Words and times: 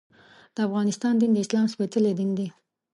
د 0.55 0.57
افغانستان 0.67 1.13
دین 1.17 1.31
د 1.33 1.37
اسلام 1.43 1.65
سپېڅلی 1.73 2.13
دین 2.19 2.31
دی. 2.37 2.47